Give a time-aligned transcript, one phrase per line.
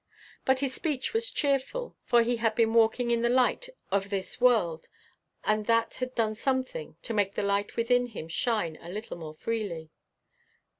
[0.45, 4.41] But his speech was cheerful, for he had been walking in the light of this
[4.41, 4.87] world,
[5.43, 9.35] and that had done something to make the light within him shine a little more
[9.35, 9.91] freely.